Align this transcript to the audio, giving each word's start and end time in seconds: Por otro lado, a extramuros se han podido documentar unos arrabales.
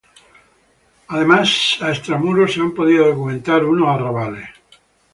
Por 1.07 1.19
otro 1.19 1.29
lado, 1.31 1.83
a 1.85 1.87
extramuros 1.93 2.53
se 2.53 2.59
han 2.61 2.71
podido 2.79 3.03
documentar 3.05 3.63
unos 3.71 3.87
arrabales. 3.95 4.49